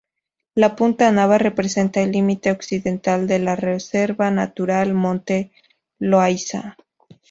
[0.63, 5.51] La punta Nava representa el límite occidental de la Reserva Natural Monte
[5.99, 6.75] Loayza.